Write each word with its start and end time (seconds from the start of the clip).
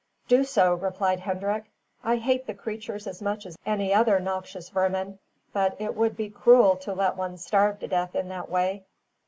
"Do 0.27 0.43
so," 0.43 0.73
replied 0.73 1.19
Hendrik. 1.19 1.65
"I 2.03 2.15
hate 2.15 2.47
the 2.47 2.55
creatures 2.55 3.05
as 3.05 3.21
much 3.21 3.45
as 3.45 3.55
any 3.67 3.93
other 3.93 4.19
noxious 4.19 4.69
vermin, 4.69 5.19
but 5.53 5.75
it 5.79 5.95
would 5.95 6.17
be 6.17 6.27
cruel 6.31 6.75
to 6.77 6.93
let 6.95 7.15
one 7.17 7.37
starve 7.37 7.77
to 7.81 7.87
death 7.87 8.15
in 8.15 8.27
that 8.29 8.49
way. 8.49 8.87